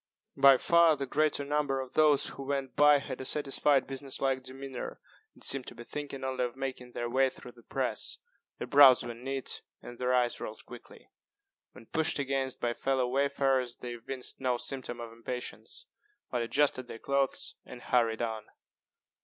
[0.35, 4.41] By far the greater number of those who went by had a satisfied business like
[4.41, 4.99] demeanor,
[5.35, 8.17] and seemed to be thinking only of making their way through the press.
[8.57, 11.11] Their brows were knit, and their eyes rolled quickly;
[11.73, 15.85] when pushed against by fellow wayfarers they evinced no symptom of impatience,
[16.31, 18.47] but adjusted their clothes and hurried on.